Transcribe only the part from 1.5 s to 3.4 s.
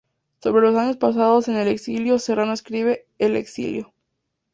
el exilio, Serrano escribe: ""El